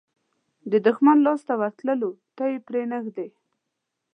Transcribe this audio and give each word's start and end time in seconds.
د 0.71 0.73
دښمن 0.85 1.17
لاس 1.25 1.41
ته 1.47 1.53
ورتلو 1.61 2.11
ته 2.35 2.43
یې 2.51 2.57
پرې 2.67 2.83
نه 2.91 2.97
ږدي. 3.05 3.27